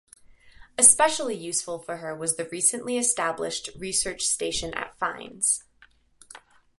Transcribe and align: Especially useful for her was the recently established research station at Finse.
Especially 0.79 1.35
useful 1.35 1.77
for 1.77 1.97
her 1.97 2.15
was 2.15 2.35
the 2.35 2.49
recently 2.51 2.97
established 2.97 3.69
research 3.77 4.23
station 4.25 4.73
at 4.73 4.97
Finse. 4.97 5.61